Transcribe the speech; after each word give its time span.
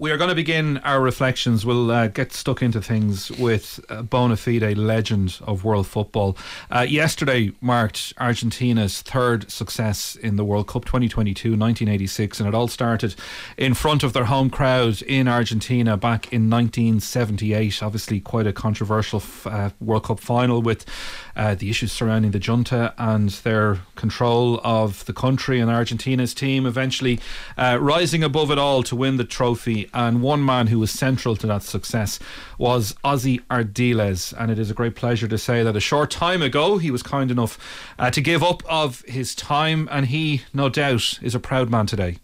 We 0.00 0.10
are 0.12 0.16
going 0.16 0.30
to 0.30 0.34
begin 0.34 0.78
our 0.78 0.98
reflections. 0.98 1.66
We'll 1.66 1.90
uh, 1.90 2.06
get 2.06 2.32
stuck 2.32 2.62
into 2.62 2.80
things 2.80 3.30
with 3.32 3.84
a 3.90 4.02
bona 4.02 4.38
fide 4.38 4.78
legend 4.78 5.38
of 5.42 5.62
world 5.62 5.86
football. 5.86 6.38
Uh, 6.70 6.86
yesterday 6.88 7.52
marked 7.60 8.14
Argentina's 8.16 9.02
third 9.02 9.50
success 9.50 10.16
in 10.16 10.36
the 10.36 10.44
World 10.46 10.68
Cup 10.68 10.86
2022 10.86 11.50
1986, 11.50 12.40
and 12.40 12.48
it 12.48 12.54
all 12.54 12.66
started 12.66 13.14
in 13.58 13.74
front 13.74 14.02
of 14.02 14.14
their 14.14 14.24
home 14.24 14.48
crowd 14.48 15.02
in 15.02 15.28
Argentina 15.28 15.98
back 15.98 16.32
in 16.32 16.48
1978. 16.48 17.82
Obviously, 17.82 18.20
quite 18.20 18.46
a 18.46 18.54
controversial 18.54 19.22
uh, 19.44 19.68
World 19.80 20.04
Cup 20.04 20.18
final 20.18 20.62
with 20.62 20.86
uh, 21.36 21.54
the 21.54 21.68
issues 21.68 21.92
surrounding 21.92 22.30
the 22.30 22.38
junta 22.38 22.94
and 22.96 23.28
their 23.28 23.80
control 23.96 24.62
of 24.64 25.04
the 25.04 25.12
country 25.12 25.60
and 25.60 25.70
Argentina's 25.70 26.32
team 26.32 26.64
eventually 26.64 27.20
uh, 27.58 27.76
rising 27.78 28.24
above 28.24 28.50
it 28.50 28.58
all 28.58 28.82
to 28.82 28.96
win 28.96 29.18
the 29.18 29.24
trophy 29.24 29.89
and 29.92 30.22
one 30.22 30.44
man 30.44 30.68
who 30.68 30.78
was 30.78 30.90
central 30.90 31.36
to 31.36 31.46
that 31.46 31.62
success 31.62 32.18
was 32.58 32.94
Ossie 33.04 33.42
Ardiles. 33.50 34.34
And 34.38 34.50
it 34.50 34.58
is 34.58 34.70
a 34.70 34.74
great 34.74 34.94
pleasure 34.94 35.28
to 35.28 35.38
say 35.38 35.62
that 35.62 35.76
a 35.76 35.80
short 35.80 36.10
time 36.10 36.42
ago 36.42 36.78
he 36.78 36.90
was 36.90 37.02
kind 37.02 37.30
enough 37.30 37.58
uh, 37.98 38.10
to 38.10 38.20
give 38.20 38.42
up 38.42 38.62
of 38.68 39.02
his 39.06 39.34
time, 39.34 39.88
and 39.90 40.06
he, 40.06 40.42
no 40.52 40.68
doubt, 40.68 41.18
is 41.22 41.34
a 41.34 41.40
proud 41.40 41.70
man 41.70 41.86
today. 41.86 42.18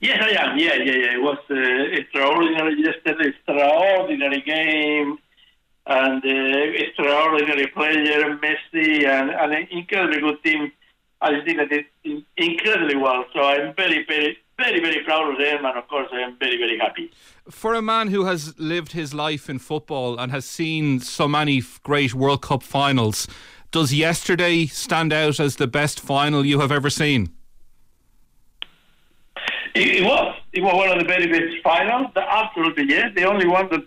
Yes, 0.00 0.18
I 0.22 0.30
am. 0.42 0.58
Yeah, 0.58 0.76
yeah, 0.76 0.92
yeah. 0.92 1.14
It 1.14 1.22
was 1.22 1.38
uh, 1.50 2.00
extraordinary 2.00 2.82
yesterday, 2.82 3.28
extraordinary 3.28 4.40
game, 4.40 5.18
and 5.86 6.24
uh, 6.24 6.84
extraordinary 6.84 7.66
player, 7.66 8.38
Messi, 8.38 9.06
and, 9.06 9.30
and 9.30 9.52
an 9.52 9.68
incredibly 9.70 10.20
good 10.20 10.42
team. 10.42 10.72
Argentina 11.20 11.66
did 11.66 11.84
incredibly 12.36 12.96
well. 12.96 13.26
So 13.34 13.42
I'm 13.42 13.74
very, 13.74 14.06
very, 14.06 14.38
very, 14.60 14.80
very 14.80 15.02
proud 15.04 15.30
of 15.30 15.38
them, 15.38 15.64
and 15.64 15.78
of 15.78 15.88
course, 15.88 16.08
I 16.12 16.20
am 16.20 16.36
very, 16.38 16.56
very 16.56 16.78
happy. 16.78 17.10
For 17.48 17.74
a 17.74 17.82
man 17.82 18.08
who 18.08 18.24
has 18.26 18.58
lived 18.58 18.92
his 18.92 19.12
life 19.12 19.50
in 19.50 19.58
football 19.58 20.18
and 20.18 20.30
has 20.30 20.44
seen 20.44 21.00
so 21.00 21.26
many 21.26 21.62
great 21.82 22.14
World 22.14 22.42
Cup 22.42 22.62
finals, 22.62 23.26
does 23.70 23.92
yesterday 23.92 24.66
stand 24.66 25.12
out 25.12 25.40
as 25.40 25.56
the 25.56 25.66
best 25.66 26.00
final 26.00 26.44
you 26.44 26.60
have 26.60 26.72
ever 26.72 26.90
seen? 26.90 27.30
It, 29.74 30.04
was. 30.04 30.36
It 30.52 30.62
was 30.62 30.74
one 30.74 30.88
of 30.90 30.98
the 30.98 31.04
very 31.04 31.26
best 31.26 31.62
finals. 31.62 32.10
Absolutely, 32.16 32.84
yes. 32.88 33.12
The 33.14 33.24
only 33.24 33.46
one 33.46 33.68
that 33.70 33.84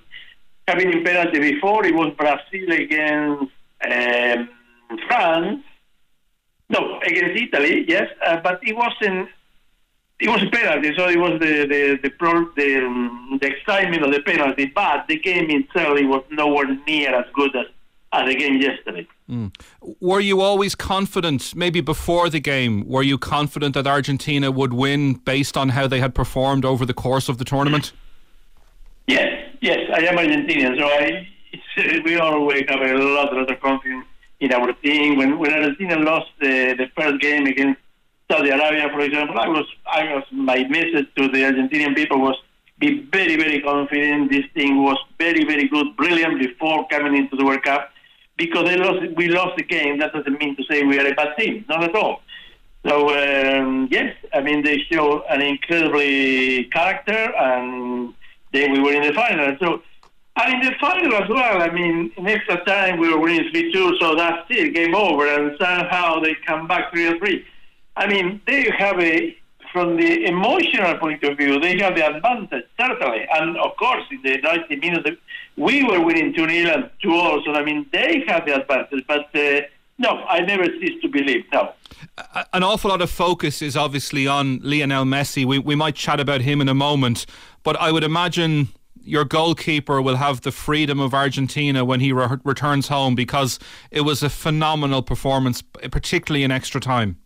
have 0.67 0.77
been 0.77 0.97
in 0.97 1.03
penalty 1.03 1.39
before 1.39 1.85
it 1.85 1.93
was 1.93 2.13
Brazil 2.17 2.71
against 2.71 3.51
um, 3.85 4.49
France. 5.07 5.63
No, 6.69 6.99
against 7.05 7.41
Italy, 7.41 7.85
yes, 7.87 8.07
uh, 8.25 8.37
but 8.37 8.59
it 8.63 8.75
wasn't 8.75 9.29
it 10.19 10.29
was 10.29 10.43
a 10.43 10.49
penalty, 10.49 10.93
so 10.95 11.09
it 11.09 11.19
was 11.19 11.39
the 11.39 11.65
the 11.67 11.99
the, 12.03 12.09
pro, 12.11 12.49
the, 12.55 12.85
um, 12.85 13.37
the 13.41 13.47
excitement 13.47 14.03
of 14.03 14.11
the 14.11 14.21
penalty. 14.21 14.65
But 14.65 15.07
the 15.07 15.19
game 15.19 15.49
itself 15.49 15.97
it 15.97 16.05
was 16.05 16.23
nowhere 16.31 16.65
near 16.87 17.15
as 17.15 17.25
good 17.33 17.55
as 17.55 17.65
as 18.13 18.29
the 18.29 18.35
game 18.35 18.61
yesterday. 18.61 19.07
Mm. 19.29 19.53
Were 19.99 20.19
you 20.19 20.41
always 20.41 20.75
confident, 20.75 21.55
maybe 21.55 21.81
before 21.81 22.29
the 22.29 22.39
game, 22.39 22.87
were 22.87 23.01
you 23.01 23.17
confident 23.17 23.73
that 23.73 23.87
Argentina 23.87 24.51
would 24.51 24.73
win 24.73 25.13
based 25.13 25.57
on 25.57 25.69
how 25.69 25.87
they 25.87 25.99
had 25.99 26.13
performed 26.13 26.63
over 26.63 26.85
the 26.85 26.93
course 26.93 27.27
of 27.27 27.37
the 27.39 27.45
tournament? 27.45 27.91
Yes, 29.07 29.27
yes, 29.61 29.79
I 29.93 30.05
am 30.05 30.17
Argentinian, 30.17 30.77
so 30.77 30.85
I 30.85 31.27
we 32.05 32.17
always 32.17 32.63
have 32.67 32.81
a 32.81 32.93
lot, 32.93 33.33
a 33.33 33.39
lot 33.39 33.51
of 33.51 33.59
confidence 33.59 34.05
in 34.39 34.53
our 34.53 34.71
team. 34.73 35.17
When 35.17 35.39
when 35.39 35.51
Argentina 35.53 35.97
lost 35.97 36.29
the, 36.39 36.75
the 36.77 36.87
first 36.95 37.19
game 37.21 37.47
against 37.47 37.79
Saudi 38.31 38.49
Arabia, 38.49 38.89
for 38.91 39.01
example, 39.01 39.39
I 39.39 39.47
was, 39.47 39.65
I 39.85 40.13
was, 40.13 40.23
my 40.31 40.63
message 40.69 41.07
to 41.17 41.27
the 41.27 41.39
Argentinian 41.39 41.95
people 41.95 42.19
was 42.19 42.35
be 42.79 43.01
very, 43.11 43.35
very 43.35 43.61
confident. 43.61 44.31
This 44.31 44.45
thing 44.53 44.83
was 44.83 44.97
very, 45.17 45.45
very 45.45 45.67
good, 45.67 45.95
brilliant 45.95 46.39
before 46.39 46.87
coming 46.87 47.15
into 47.15 47.35
the 47.35 47.45
World 47.45 47.63
Cup. 47.63 47.89
Because 48.35 48.65
they 48.65 48.77
lost, 48.77 48.99
we 49.15 49.27
lost 49.27 49.57
the 49.57 49.63
game, 49.63 49.99
that 49.99 50.11
doesn't 50.11 50.39
mean 50.39 50.55
to 50.55 50.63
say 50.63 50.83
we 50.83 50.99
are 50.99 51.07
a 51.07 51.13
bad 51.13 51.37
team, 51.37 51.65
not 51.69 51.83
at 51.83 51.95
all. 51.95 52.21
So 52.85 53.09
um, 53.09 53.87
yes, 53.91 54.13
I 54.33 54.41
mean 54.41 54.63
they 54.63 54.79
show 54.91 55.23
an 55.29 55.41
incredibly 55.41 56.65
character, 56.65 57.31
and 57.35 58.13
then 58.51 58.73
we 58.73 58.79
were 58.79 58.93
in 58.93 59.03
the 59.03 59.13
final. 59.13 59.55
So 59.61 59.81
and 60.35 60.53
in 60.55 60.71
the 60.71 60.75
final 60.81 61.13
as 61.13 61.29
well, 61.29 61.61
I 61.61 61.69
mean, 61.69 62.11
in 62.17 62.27
extra 62.27 62.63
time 62.65 62.99
we 62.99 63.13
were 63.13 63.19
winning 63.19 63.49
3 63.51 63.71
2, 63.71 63.97
so 63.99 64.15
that's 64.15 64.45
it, 64.49 64.73
game 64.73 64.95
over, 64.95 65.27
and 65.27 65.55
somehow 65.59 66.19
they 66.19 66.35
come 66.45 66.67
back 66.67 66.91
3 66.91 67.19
3. 67.19 67.45
I 67.95 68.07
mean, 68.07 68.41
they 68.47 68.69
have 68.77 68.99
a, 68.99 69.35
from 69.71 69.97
the 69.97 70.25
emotional 70.25 70.97
point 70.97 71.23
of 71.23 71.37
view, 71.37 71.59
they 71.59 71.77
have 71.79 71.95
the 71.95 72.05
advantage, 72.05 72.65
certainly. 72.79 73.25
And 73.31 73.57
of 73.57 73.75
course, 73.77 74.03
in 74.11 74.21
the 74.23 74.37
90 74.37 74.75
minutes, 74.77 75.21
we 75.57 75.83
were 75.83 76.01
winning 76.03 76.33
2 76.33 76.47
0 76.47 76.73
and 76.73 76.89
2 77.01 77.09
0, 77.09 77.41
so 77.45 77.53
I 77.53 77.63
mean, 77.63 77.85
they 77.91 78.23
have 78.27 78.45
the 78.45 78.61
advantage. 78.61 79.05
But 79.07 79.35
uh, 79.35 79.61
no, 79.97 80.23
I 80.27 80.39
never 80.39 80.65
cease 80.65 81.01
to 81.01 81.07
believe, 81.07 81.45
no. 81.53 81.73
An 82.51 82.63
awful 82.63 82.89
lot 82.89 83.01
of 83.01 83.09
focus 83.09 83.61
is 83.61 83.77
obviously 83.77 84.27
on 84.27 84.59
Lionel 84.61 85.05
Messi. 85.05 85.45
We, 85.45 85.59
we 85.59 85.75
might 85.75 85.95
chat 85.95 86.19
about 86.19 86.41
him 86.41 86.61
in 86.61 86.69
a 86.69 86.73
moment, 86.73 87.25
but 87.63 87.75
I 87.77 87.91
would 87.91 88.03
imagine 88.03 88.69
your 89.03 89.25
goalkeeper 89.25 90.01
will 90.01 90.15
have 90.15 90.41
the 90.41 90.51
freedom 90.51 90.99
of 90.99 91.13
Argentina 91.13 91.83
when 91.83 91.99
he 91.99 92.11
re- 92.11 92.37
returns 92.43 92.87
home 92.87 93.15
because 93.15 93.59
it 93.91 94.01
was 94.01 94.23
a 94.23 94.29
phenomenal 94.29 95.01
performance, 95.01 95.61
particularly 95.61 96.43
in 96.43 96.51
extra 96.51 96.79
time. 96.79 97.17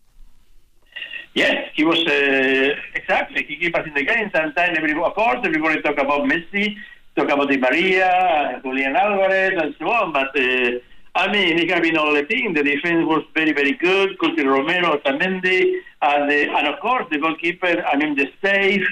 Yes, 1.38 1.70
he 1.76 1.84
was 1.84 2.00
uh, 2.04 2.74
exactly. 2.94 3.44
He 3.48 3.54
kept 3.56 3.76
us 3.78 3.86
in 3.86 3.94
the 3.94 4.04
game. 4.04 4.28
Sometimes, 4.34 4.76
everybody, 4.76 5.08
of 5.10 5.14
course, 5.14 5.38
everybody 5.44 5.80
talk 5.82 5.98
about 6.06 6.22
Messi, 6.22 6.74
talk 7.14 7.28
about 7.30 7.48
Di 7.48 7.58
Maria, 7.58 8.60
Julian 8.64 8.96
Alvarez, 8.96 9.54
and 9.62 9.72
so 9.78 9.86
on. 9.88 10.12
But 10.12 10.30
uh, 10.36 10.70
I 11.14 11.30
mean, 11.30 11.58
he 11.58 11.68
has 11.68 11.80
been 11.80 11.96
all 11.96 12.12
the 12.12 12.24
team. 12.24 12.54
The 12.54 12.64
defense 12.64 13.06
was 13.06 13.22
very, 13.34 13.52
very 13.52 13.74
good. 13.74 14.18
Cuti 14.18 14.42
Romero, 14.44 14.96
Otamendi, 14.96 15.60
and 16.02 16.24
uh, 16.28 16.56
and 16.58 16.66
of 16.66 16.80
course 16.80 17.06
the 17.12 17.18
goalkeeper. 17.18 17.84
I 17.86 17.96
mean, 17.96 18.16
the 18.16 18.26
save 18.42 18.84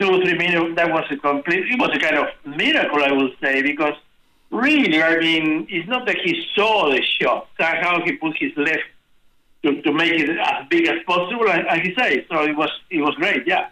two 0.00 0.10
or 0.14 0.20
three 0.22 0.36
minutes. 0.36 0.74
That 0.74 0.90
was 0.90 1.04
a 1.12 1.16
complete. 1.16 1.64
It 1.74 1.78
was 1.78 1.90
a 1.94 2.00
kind 2.00 2.18
of 2.22 2.26
miracle, 2.44 3.04
I 3.04 3.12
would 3.12 3.34
say, 3.40 3.62
because 3.62 3.94
really, 4.50 5.00
I 5.00 5.16
mean, 5.20 5.68
it's 5.70 5.88
not 5.88 6.06
that 6.06 6.18
he 6.24 6.44
saw 6.56 6.90
the 6.90 7.02
shot. 7.20 7.46
Somehow 7.60 8.02
he 8.04 8.12
put 8.12 8.36
his 8.36 8.52
left 8.56 8.88
to, 9.64 9.82
to 9.82 9.92
make 9.92 10.12
it 10.12 10.30
as 10.30 10.68
big 10.68 10.86
as 10.86 10.98
possible, 11.06 11.48
as 11.48 11.80
he 11.80 11.94
say. 11.98 12.26
So 12.30 12.42
it 12.42 12.56
was 12.56 12.70
it 12.90 13.00
was 13.00 13.14
great. 13.16 13.46
Yeah. 13.46 13.68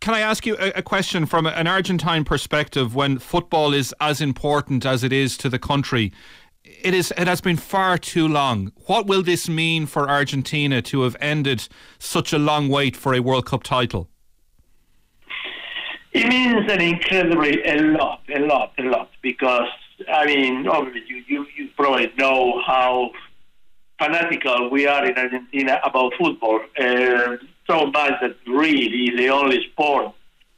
Can 0.00 0.14
I 0.14 0.20
ask 0.20 0.44
you 0.46 0.56
a, 0.58 0.70
a 0.70 0.82
question 0.82 1.26
from 1.26 1.46
an 1.46 1.68
Argentine 1.68 2.24
perspective? 2.24 2.94
When 2.94 3.18
football 3.18 3.72
is 3.72 3.94
as 4.00 4.20
important 4.20 4.84
as 4.84 5.04
it 5.04 5.12
is 5.12 5.36
to 5.38 5.48
the 5.48 5.60
country, 5.60 6.12
it 6.64 6.94
is 6.94 7.12
it 7.16 7.28
has 7.28 7.40
been 7.40 7.56
far 7.56 7.98
too 7.98 8.26
long. 8.26 8.72
What 8.86 9.06
will 9.06 9.22
this 9.22 9.48
mean 9.48 9.86
for 9.86 10.08
Argentina 10.08 10.82
to 10.82 11.02
have 11.02 11.16
ended 11.20 11.68
such 11.98 12.32
a 12.32 12.38
long 12.38 12.68
wait 12.68 12.96
for 12.96 13.14
a 13.14 13.20
World 13.20 13.46
Cup 13.46 13.62
title? 13.62 14.08
It 16.12 16.26
means 16.26 16.70
an 16.70 16.80
incredibly 16.80 17.62
a 17.64 17.76
lot, 17.80 18.22
a 18.34 18.40
lot, 18.40 18.72
a 18.78 18.82
lot. 18.82 19.10
Because 19.22 19.68
I 20.12 20.26
mean, 20.26 20.66
obviously, 20.66 21.02
you 21.06 21.22
you, 21.28 21.46
you 21.56 21.68
probably 21.76 22.12
know 22.18 22.60
how 22.66 23.12
fanatical 24.02 24.70
we 24.70 24.86
are 24.86 25.04
in 25.04 25.16
Argentina 25.16 25.80
about 25.84 26.12
football. 26.18 26.60
Uh, 26.78 27.36
so 27.66 27.86
much 27.86 28.14
that 28.20 28.34
really 28.46 29.16
the 29.16 29.28
only 29.28 29.62
sport 29.70 30.12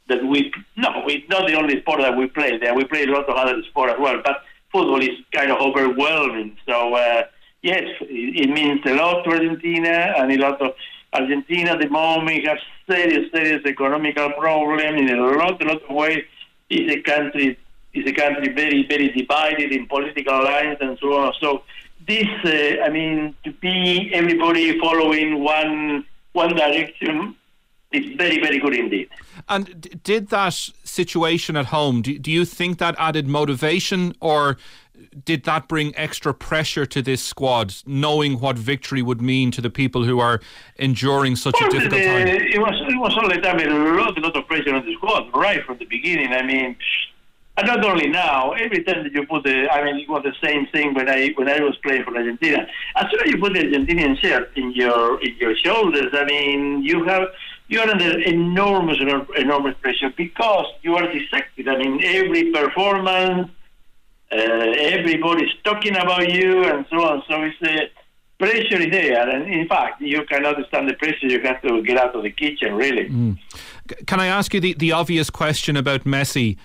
that 0.07 0.23
we 0.25 0.51
no, 0.75 0.89
it's 1.07 1.29
not 1.29 1.47
the 1.47 1.55
only 1.55 1.79
sport 1.81 2.01
that 2.01 2.15
we 2.17 2.27
play. 2.27 2.57
There 2.57 2.73
we 2.73 2.85
play 2.85 3.03
a 3.03 3.11
lot 3.11 3.29
of 3.29 3.35
other 3.35 3.61
sports 3.69 3.93
as 3.93 3.99
well, 3.99 4.21
but 4.23 4.37
football 4.71 5.01
is 5.01 5.17
kind 5.31 5.51
of 5.51 5.59
overwhelming. 5.59 6.57
So 6.67 6.93
uh, 6.95 7.23
yes, 7.61 7.83
it, 8.01 8.49
means 8.49 8.81
a 8.85 8.93
lot 8.93 9.23
to 9.23 9.31
Argentina 9.31 10.13
and 10.17 10.31
a 10.31 10.37
lot 10.37 10.61
of 10.61 10.73
Argentina 11.13 11.71
at 11.71 11.79
the 11.79 11.89
moment 11.89 12.47
has 12.47 12.59
serious, 12.89 13.31
serious 13.31 13.61
economical 13.65 14.31
problem 14.31 14.95
in 14.95 15.09
a 15.09 15.21
lot, 15.21 15.61
a 15.61 15.65
lot 15.65 15.83
of 15.83 15.95
ways. 15.95 16.23
It's 16.69 16.91
a 16.93 17.01
country, 17.01 17.57
it's 17.93 18.09
a 18.09 18.13
country 18.13 18.53
very, 18.53 18.85
very 18.87 19.09
divided 19.11 19.71
in 19.71 19.87
political 19.87 20.43
lines 20.43 20.77
and 20.81 20.97
so 20.99 21.13
on. 21.13 21.33
So 21.39 21.63
this, 22.07 22.27
uh, 22.43 22.83
I 22.83 22.89
mean, 22.89 23.35
to 23.43 23.51
be 23.51 24.11
everybody 24.13 24.79
following 24.79 25.43
one 25.43 26.05
one 26.33 26.55
direction 26.55 27.35
is 27.91 28.15
very, 28.17 28.39
very 28.39 28.59
good 28.59 28.75
indeed. 28.75 29.09
And 29.47 30.01
did 30.03 30.29
that 30.29 30.53
situation 30.83 31.55
at 31.55 31.67
home? 31.67 32.01
Do, 32.01 32.19
do 32.19 32.31
you 32.31 32.45
think 32.45 32.77
that 32.79 32.95
added 32.97 33.27
motivation, 33.27 34.13
or 34.19 34.57
did 35.23 35.43
that 35.45 35.67
bring 35.67 35.95
extra 35.95 36.33
pressure 36.33 36.85
to 36.85 37.01
this 37.01 37.21
squad, 37.21 37.75
knowing 37.85 38.39
what 38.39 38.57
victory 38.57 39.01
would 39.01 39.21
mean 39.21 39.51
to 39.51 39.61
the 39.61 39.69
people 39.69 40.03
who 40.03 40.19
are 40.19 40.41
enduring 40.77 41.35
such 41.35 41.55
well, 41.59 41.69
a 41.69 41.71
difficult 41.71 42.01
the, 42.01 42.07
time? 42.07 42.27
It 42.27 42.59
was 42.59 42.75
it 42.87 42.99
was 42.99 43.13
all 43.17 43.29
the 43.29 43.41
time 43.41 43.59
a 43.59 43.95
lot, 43.97 44.17
a 44.17 44.21
lot 44.21 44.35
of 44.35 44.47
pressure 44.47 44.75
on 44.75 44.85
the 44.85 44.93
squad 44.95 45.33
right 45.33 45.63
from 45.63 45.77
the 45.77 45.85
beginning. 45.85 46.33
I 46.33 46.41
mean, 46.41 46.75
and 47.57 47.67
not 47.67 47.85
only 47.85 48.07
now. 48.07 48.51
Every 48.51 48.83
time 48.83 49.03
that 49.03 49.13
you 49.13 49.25
put 49.25 49.43
the, 49.43 49.69
I 49.71 49.83
mean, 49.83 49.97
it 49.97 50.09
was 50.09 50.23
the 50.23 50.33
same 50.43 50.67
thing 50.67 50.93
when 50.93 51.09
I 51.09 51.29
when 51.35 51.49
I 51.49 51.59
was 51.61 51.75
playing 51.77 52.03
for 52.03 52.15
Argentina. 52.15 52.67
As 52.95 53.05
soon 53.09 53.21
as 53.23 53.31
you 53.31 53.39
put 53.39 53.53
the 53.53 53.59
Argentinian 53.59 54.19
shirt 54.21 54.51
in 54.55 54.71
your 54.73 55.21
in 55.23 55.35
your 55.37 55.55
shoulders, 55.57 56.11
I 56.13 56.25
mean, 56.25 56.83
you 56.83 57.05
have 57.05 57.29
you 57.67 57.79
are 57.79 57.89
under 57.89 58.19
enormous, 58.21 58.97
enormous 59.37 59.75
pressure 59.81 60.11
because 60.15 60.67
you 60.83 60.95
are 60.95 61.11
dissected. 61.11 61.67
I 61.67 61.77
mean, 61.77 62.03
every 62.03 62.51
performance, 62.51 63.49
uh, 64.31 64.35
everybody's 64.37 65.53
talking 65.63 65.95
about 65.95 66.29
you, 66.29 66.63
and 66.65 66.85
so 66.89 66.97
on. 66.97 67.23
So 67.27 67.41
it's 67.41 67.61
a 67.63 67.89
pressure 68.37 68.81
is 68.81 68.91
there, 68.91 69.29
and 69.29 69.51
in 69.51 69.67
fact, 69.67 70.01
you 70.01 70.23
cannot 70.25 70.57
stand 70.67 70.89
the 70.89 70.93
pressure. 70.93 71.27
You 71.27 71.41
have 71.41 71.61
to 71.61 71.81
get 71.83 71.97
out 71.97 72.15
of 72.15 72.23
the 72.23 72.31
kitchen, 72.31 72.75
really. 72.75 73.09
Mm. 73.09 73.37
Can 74.07 74.19
I 74.19 74.27
ask 74.27 74.53
you 74.53 74.59
the, 74.59 74.73
the 74.73 74.91
obvious 74.91 75.29
question 75.29 75.77
about 75.77 76.03
Messi? 76.03 76.57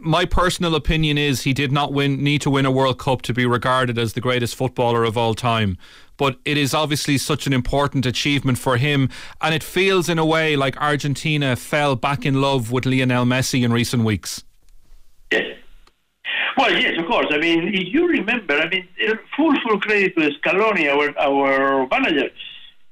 My 0.00 0.24
personal 0.24 0.74
opinion 0.74 1.18
is 1.18 1.42
he 1.42 1.52
did 1.52 1.70
not 1.70 1.92
win 1.92 2.22
need 2.22 2.40
to 2.42 2.50
win 2.50 2.64
a 2.64 2.70
World 2.70 2.98
Cup 2.98 3.22
to 3.22 3.34
be 3.34 3.44
regarded 3.44 3.98
as 3.98 4.14
the 4.14 4.20
greatest 4.20 4.54
footballer 4.54 5.04
of 5.04 5.18
all 5.18 5.34
time. 5.34 5.76
But 6.16 6.38
it 6.46 6.56
is 6.56 6.72
obviously 6.72 7.18
such 7.18 7.46
an 7.46 7.52
important 7.52 8.06
achievement 8.06 8.58
for 8.58 8.78
him, 8.78 9.10
and 9.42 9.54
it 9.54 9.62
feels 9.62 10.08
in 10.08 10.18
a 10.18 10.24
way 10.24 10.56
like 10.56 10.80
Argentina 10.80 11.56
fell 11.56 11.94
back 11.94 12.24
in 12.24 12.40
love 12.40 12.72
with 12.72 12.86
Lionel 12.86 13.26
Messi 13.26 13.62
in 13.62 13.72
recent 13.72 14.04
weeks. 14.04 14.44
Yes. 15.30 15.58
Well, 16.56 16.72
yes, 16.72 16.98
of 16.98 17.06
course. 17.06 17.26
I 17.30 17.36
mean, 17.36 17.70
you 17.74 18.08
remember, 18.08 18.58
I 18.58 18.68
mean, 18.70 18.88
full 19.36 19.54
full 19.62 19.78
credit 19.80 20.16
to 20.16 20.30
Scaloni, 20.40 20.88
our 20.88 21.18
our 21.18 21.86
manager. 21.88 22.30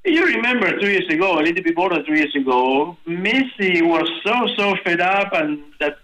You 0.05 0.27
remember 0.27 0.79
two 0.79 0.91
years 0.91 1.09
ago, 1.09 1.39
a 1.39 1.41
little 1.41 1.65
bit 1.65 1.75
more 1.75 1.89
than 1.89 2.05
two 2.05 2.15
years 2.15 2.37
ago, 2.37 2.99
Messi 3.09 3.81
was 3.81 4.07
so 4.23 4.47
so 4.55 4.77
fed 4.85 5.01
up, 5.01 5.33
and 5.33 5.63
that 5.81 5.97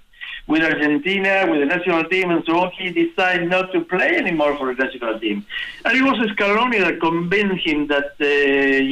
with 0.50 0.62
Argentina, 0.62 1.46
with 1.48 1.60
the 1.60 1.66
national 1.66 2.04
team, 2.04 2.30
and 2.32 2.44
so 2.44 2.58
on, 2.58 2.72
he 2.72 2.90
decided 2.90 3.48
not 3.48 3.72
to 3.72 3.80
play 3.84 4.16
anymore 4.16 4.56
for 4.58 4.74
the 4.74 4.84
national 4.84 5.18
team. 5.20 5.46
And 5.84 5.96
it 5.96 6.02
was 6.02 6.18
Scaloni 6.32 6.80
that 6.80 7.00
convinced 7.00 7.64
him 7.64 7.86
that 7.86 8.10
uh, 8.20 8.26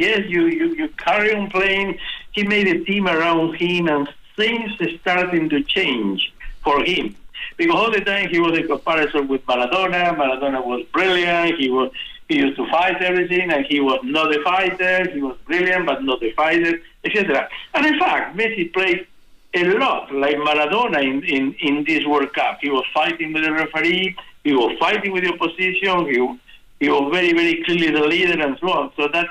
yes, 0.04 0.20
you, 0.28 0.46
you 0.46 0.66
you 0.80 0.88
carry 1.06 1.34
on 1.34 1.50
playing. 1.50 1.98
He 2.30 2.44
made 2.44 2.68
a 2.68 2.84
team 2.84 3.08
around 3.08 3.56
him, 3.56 3.88
and 3.88 4.08
things 4.36 4.70
starting 5.00 5.48
to 5.48 5.58
change 5.64 6.32
for 6.62 6.84
him. 6.84 7.16
Because 7.56 7.74
all 7.74 7.90
the 7.90 8.04
time 8.12 8.28
he 8.28 8.38
was 8.38 8.56
in 8.56 8.68
comparison 8.68 9.26
with 9.26 9.44
Maradona. 9.46 10.02
Maradona 10.16 10.64
was 10.64 10.86
brilliant. 10.92 11.58
He 11.58 11.68
was 11.68 11.90
he 12.28 12.36
used 12.36 12.56
to 12.58 12.70
fight 12.70 13.02
everything, 13.02 13.50
and 13.50 13.66
he 13.66 13.80
was 13.80 14.00
not 14.04 14.28
a 14.36 14.40
fighter. 14.44 15.10
He 15.10 15.20
was 15.20 15.36
brilliant, 15.46 15.86
but 15.86 16.04
not 16.04 16.22
a 16.22 16.30
fighter, 16.34 16.74
etc. 17.02 17.48
And 17.74 17.86
in 17.86 17.98
fact, 17.98 18.36
Messi 18.36 18.72
played 18.72 19.06
a 19.54 19.64
lot 19.78 20.12
like 20.12 20.36
Maradona 20.36 21.02
in, 21.02 21.24
in, 21.24 21.54
in 21.60 21.84
this 21.84 22.04
World 22.06 22.32
Cup. 22.32 22.58
He 22.60 22.70
was 22.70 22.84
fighting 22.92 23.32
with 23.32 23.44
the 23.44 23.52
referee, 23.52 24.16
he 24.44 24.52
was 24.52 24.76
fighting 24.78 25.12
with 25.12 25.24
the 25.24 25.32
opposition, 25.32 26.06
he, 26.06 26.38
he 26.80 26.90
was 26.90 27.10
very, 27.12 27.32
very 27.32 27.62
clearly 27.64 27.90
the 27.90 28.06
leader 28.06 28.40
and 28.42 28.58
so 28.60 28.70
on. 28.70 28.92
So 28.96 29.08
that's, 29.08 29.28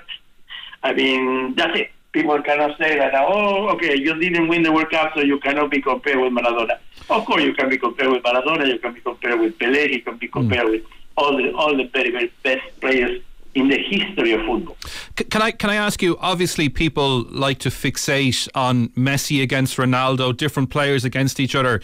I 0.84 0.94
mean, 0.94 1.56
that's 1.56 1.80
it. 1.80 1.92
People 2.12 2.42
cannot 2.42 2.78
say 2.80 2.98
that, 2.98 3.14
oh, 3.16 3.70
okay, 3.70 3.96
you 3.96 4.16
didn't 4.16 4.48
win 4.48 4.64
the 4.64 4.72
World 4.72 4.90
Cup, 4.90 5.14
so 5.14 5.22
you 5.22 5.40
cannot 5.40 5.70
be 5.70 5.82
compared 5.82 6.20
with 6.20 6.34
Maradona. 6.34 6.80
Of 7.10 7.26
course, 7.26 7.44
you 7.44 7.54
can 7.54 7.70
be 7.70 7.78
compared 7.78 8.12
with 8.12 8.24
Maradona, 8.24 8.68
you 8.68 8.80
can 8.80 8.94
be 8.94 9.02
compared 9.02 9.40
with 9.40 9.58
Pelé, 9.60 9.94
you 9.94 10.02
can 10.02 10.18
be 10.18 10.28
compared 10.28 10.68
mm. 10.68 10.72
with 10.72 10.84
all 11.16 11.38
the, 11.38 11.52
all 11.54 11.76
the 11.76 11.84
very, 11.86 12.12
very 12.12 12.32
best 12.44 12.64
players 12.80 13.22
in 13.58 13.70
the 13.70 13.78
history 13.78 14.34
of 14.34 14.46
football. 14.46 14.78
Can 15.16 15.42
I 15.42 15.52
can 15.52 15.70
I 15.70 15.76
ask 15.76 16.02
you? 16.02 16.18
Obviously, 16.20 16.70
people 16.70 17.24
like 17.24 17.60
to 17.60 17.70
fixate 17.70 18.48
on 18.54 18.90
Messi 18.90 19.42
against 19.42 19.78
Ronaldo, 19.78 20.36
different 20.36 20.70
players 20.70 21.04
against 21.04 21.40
each 21.40 21.56
other. 21.56 21.82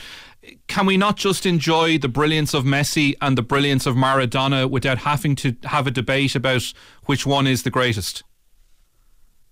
Can 0.67 0.85
we 0.85 0.97
not 0.97 1.15
just 1.15 1.45
enjoy 1.45 1.97
the 1.97 2.09
brilliance 2.09 2.53
of 2.53 2.63
Messi 2.63 3.15
and 3.21 3.37
the 3.37 3.41
brilliance 3.41 3.85
of 3.85 3.95
Maradona 3.95 4.69
without 4.69 4.99
having 4.99 5.35
to 5.37 5.55
have 5.63 5.87
a 5.87 5.91
debate 5.91 6.35
about 6.35 6.73
which 7.05 7.25
one 7.25 7.47
is 7.47 7.63
the 7.63 7.69
greatest? 7.69 8.23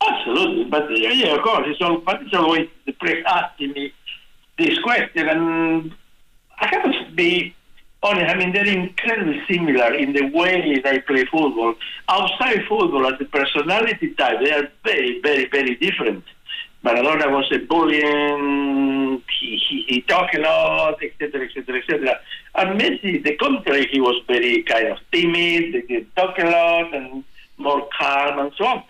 Absolutely, 0.01 0.65
but 0.65 0.83
yeah, 0.97 1.35
of 1.35 1.41
course, 1.43 1.65
it's, 1.67 1.81
all, 1.81 1.99
but 1.99 2.21
it's 2.21 2.33
always 2.33 2.67
the 2.85 2.91
press 2.93 3.17
asking 3.25 3.71
me 3.71 3.93
this 4.57 4.77
question, 4.79 5.29
and 5.29 5.95
I 6.59 6.67
have 6.67 6.83
to 6.83 7.51
honest, 8.03 8.33
I 8.33 8.37
mean, 8.37 8.53
they're 8.53 8.67
incredibly 8.67 9.41
similar 9.49 9.93
in 9.93 10.13
the 10.13 10.25
way 10.33 10.81
they 10.83 10.99
play 11.01 11.25
football. 11.25 11.75
Outside 12.09 12.61
football, 12.67 13.07
as 13.07 13.19
a 13.19 13.25
personality 13.25 14.13
type, 14.15 14.39
they 14.43 14.51
are 14.51 14.67
very, 14.83 15.21
very, 15.21 15.47
very 15.49 15.75
different. 15.75 16.23
Maradona 16.83 17.29
was 17.29 17.47
a 17.51 17.59
bullying, 17.59 19.21
he, 19.39 19.61
he, 19.69 19.85
he 19.87 20.01
talked 20.01 20.35
a 20.35 20.41
lot, 20.41 20.97
etc., 21.03 21.45
etc., 21.45 21.79
etc. 21.79 22.19
And 22.55 22.81
Messi, 22.81 23.23
the 23.23 23.35
contrary, 23.35 23.87
he 23.91 24.01
was 24.01 24.19
very 24.27 24.63
kind 24.63 24.87
of 24.87 24.97
timid, 25.11 25.75
he 25.75 25.81
did 25.87 26.15
talk 26.15 26.39
a 26.39 26.45
lot 26.45 26.93
and 26.95 27.23
more 27.57 27.87
calm 27.97 28.39
and 28.39 28.51
so 28.57 28.65
on. 28.65 28.83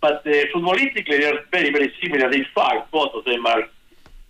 But 0.00 0.26
uh, 0.26 0.30
footballistically, 0.54 1.18
they 1.20 1.24
are 1.24 1.40
very, 1.50 1.70
very 1.72 1.92
similar. 2.02 2.30
In 2.30 2.44
fact, 2.54 2.90
both 2.92 3.12
of 3.14 3.24
them 3.24 3.46
are 3.46 3.62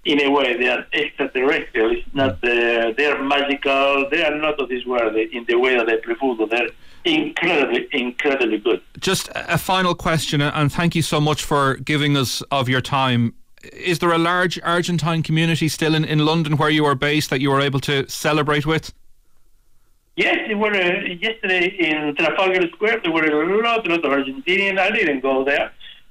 in 0.08 0.22
a 0.22 0.30
way, 0.30 0.56
they 0.56 0.68
are 0.68 0.86
extraterrestrial. 0.94 1.90
It's 1.92 2.14
not 2.14 2.32
uh, 2.42 2.92
they 2.96 3.06
are 3.06 3.22
magical. 3.22 4.08
They 4.10 4.24
are 4.24 4.34
not 4.34 4.58
of 4.58 4.70
this 4.70 4.84
world 4.86 5.14
in 5.14 5.44
the 5.46 5.56
way 5.56 5.76
that 5.76 5.86
they 5.86 6.14
football. 6.14 6.46
They're 6.46 6.70
incredibly, 7.04 7.86
incredibly 7.92 8.58
good. 8.58 8.80
Just 8.98 9.28
a 9.34 9.58
final 9.58 9.94
question, 9.94 10.40
and 10.40 10.72
thank 10.72 10.94
you 10.94 11.02
so 11.02 11.20
much 11.20 11.44
for 11.44 11.76
giving 11.76 12.16
us 12.16 12.42
of 12.50 12.70
your 12.70 12.80
time. 12.80 13.34
Is 13.74 13.98
there 13.98 14.12
a 14.12 14.18
large 14.18 14.58
Argentine 14.62 15.22
community 15.22 15.68
still 15.68 15.94
in, 15.94 16.04
in 16.04 16.20
London 16.24 16.56
where 16.56 16.70
you 16.70 16.86
are 16.86 16.94
based 16.94 17.28
that 17.28 17.40
you 17.42 17.50
were 17.50 17.60
able 17.60 17.80
to 17.80 18.08
celebrate 18.08 18.64
with? 18.64 18.94
Yes, 20.16 20.38
there 20.48 20.56
were 20.56 20.74
uh, 20.74 21.02
yesterday 21.20 21.66
in 21.66 22.16
Trafalgar 22.16 22.66
Square. 22.74 23.00
There 23.02 23.12
were 23.12 23.24
a 23.24 23.62
lot, 23.62 23.86
lot 23.86 24.04
of 24.04 24.10
Argentinians. 24.10 24.78
I 24.78 24.90
didn't 24.90 25.20
go 25.20 25.44
there 25.44 25.70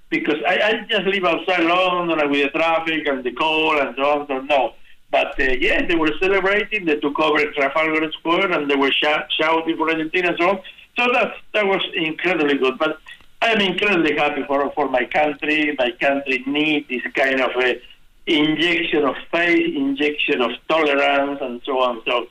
because 0.09 0.42
I, 0.48 0.56
I 0.59 0.86
just 0.89 1.06
live 1.06 1.25
outside 1.25 1.63
London 1.63 2.19
and 2.19 2.31
with 2.31 2.51
the 2.51 2.59
traffic 2.59 3.07
and 3.07 3.24
the 3.24 3.31
cold 3.31 3.80
and 3.80 3.95
so 3.95 4.04
on. 4.04 4.27
So 4.27 4.42
no. 4.42 4.74
But 5.09 5.39
uh, 5.39 5.44
yes, 5.59 5.83
they 5.88 5.95
were 5.95 6.12
celebrating. 6.19 6.86
They 6.86 6.98
took 6.98 7.19
over 7.19 7.39
Trafalgar 7.51 8.12
Square 8.13 8.51
and 8.51 8.69
they 8.69 8.75
were 8.75 8.92
sh- 8.92 9.36
shouting 9.39 9.77
for 9.77 9.89
Argentina 9.89 10.30
and 10.30 10.38
so 10.38 10.50
on. 10.50 10.59
So 10.98 11.12
that 11.13 11.33
that 11.54 11.65
was 11.65 11.81
incredibly 11.94 12.57
good. 12.57 12.77
But 12.77 13.00
I 13.42 13.51
am 13.51 13.62
incredibly 13.62 14.18
happy 14.18 14.44
for 14.44 14.69
for 14.71 14.89
my 14.89 15.06
country. 15.06 15.75
My 15.77 15.92
country 15.92 16.44
needs 16.45 16.88
this 16.89 17.04
kind 17.13 17.39
of 17.39 17.51
a 17.56 17.81
injection 18.25 19.06
of 19.06 19.15
faith, 19.31 19.75
injection 19.75 20.42
of 20.42 20.51
tolerance, 20.68 21.39
and 21.42 21.62
so 21.63 21.80
on. 21.80 22.01
So 22.06 22.27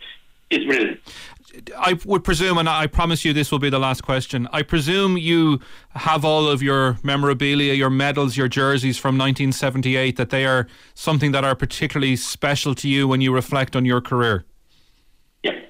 it's 0.51 0.65
brilliant. 0.65 1.01
I 1.77 1.99
would 2.05 2.25
presume, 2.25 2.59
and 2.59 2.69
I 2.69 2.87
promise 2.87 3.25
you 3.25 3.33
this 3.33 3.51
will 3.51 3.59
be 3.59 3.71
the 3.71 3.79
last 3.79 4.03
question. 4.03 4.49
I 4.53 4.63
presume 4.63 5.17
you 5.17 5.61
have 5.91 6.25
all 6.25 6.49
of 6.49 6.63
your 6.63 6.99
memorabilia, 7.03 7.75
your 7.75 7.91
medals, 7.91 8.37
your 8.37 8.49
jerseys 8.49 8.99
from 8.99 9.17
1978, 9.17 10.17
that 10.17 10.31
they 10.31 10.45
are 10.45 10.67
something 10.95 11.33
that 11.33 11.45
are 11.45 11.55
particularly 11.55 12.17
special 12.17 12.75
to 12.77 12.89
you 12.89 13.09
when 13.09 13.21
you 13.21 13.33
reflect 13.33 13.77
on 13.77 13.85
your 13.85 14.01
career. 14.01 14.45
Yeah, 15.43 15.61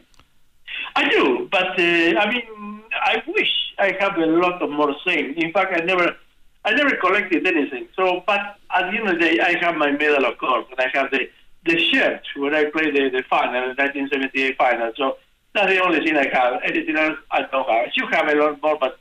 I 0.94 1.08
do, 1.08 1.48
but 1.50 1.78
uh, 1.78 2.20
I 2.20 2.32
mean, 2.32 2.82
I 2.92 3.22
wish 3.26 3.52
I 3.78 3.96
have 4.00 4.16
a 4.16 4.26
lot 4.26 4.62
of 4.62 4.70
more 4.70 4.94
things. 5.04 5.34
In 5.36 5.52
fact, 5.52 5.72
I 5.80 5.84
never. 5.84 6.16
I 6.64 6.74
never 6.74 6.96
collected 6.96 7.46
anything. 7.46 7.86
So, 7.94 8.24
but 8.26 8.40
at 8.74 8.90
the 8.90 8.98
end 8.98 9.08
of 9.08 9.14
the 9.14 9.20
day, 9.20 9.38
I 9.38 9.56
have 9.64 9.76
my 9.76 9.92
medal, 9.92 10.26
of 10.26 10.36
course, 10.38 10.66
and 10.68 10.80
I 10.80 10.90
have 10.98 11.12
the 11.12 11.28
the 11.64 11.78
shirt 11.78 12.22
when 12.36 12.54
I 12.56 12.64
played 12.64 12.94
the, 12.94 13.08
the 13.10 13.22
final, 13.28 13.52
the 13.52 13.82
1978 13.82 14.56
final. 14.56 14.92
So 14.96 15.16
that's 15.56 15.72
the 15.72 15.82
only 15.82 16.00
thing 16.04 16.16
I 16.16 16.28
have. 16.32 16.60
Anything 16.64 16.96
else, 16.96 17.18
I 17.30 17.42
don't 17.42 17.68
have. 17.68 17.88
You 17.94 18.06
have 18.12 18.28
a 18.28 18.34
lot 18.34 18.62
more, 18.62 18.78
but 18.78 18.98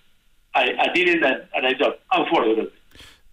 I, 0.53 0.73
I 0.79 0.93
didn't 0.93 1.23
and, 1.23 1.43
and 1.53 1.67
I 1.67 1.73
don't, 1.73 1.95
unfortunately. 2.11 2.71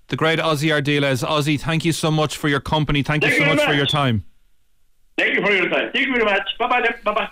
The 0.09 0.17
great 0.17 0.39
Ossie 0.39 0.69
Ardiles. 0.69 1.27
Ossie, 1.27 1.59
thank 1.59 1.85
you 1.85 1.93
so 1.93 2.11
much 2.11 2.37
for 2.37 2.49
your 2.49 2.61
company. 2.61 3.03
Thank, 3.03 3.23
thank 3.23 3.35
you 3.35 3.41
so 3.41 3.47
much, 3.47 3.57
much 3.59 3.67
for 3.67 3.75
your 3.75 3.87
time. 3.87 4.25
Thank 5.17 5.37
you 5.37 5.47
for 5.47 5.53
your 5.53 5.69
time. 5.69 5.91
Thank 5.93 6.07
you 6.07 6.13
very 6.13 6.25
much. 6.25 6.43
Bye 6.59 6.69
bye. 6.69 6.95
Bye 7.05 7.15
bye. 7.15 7.29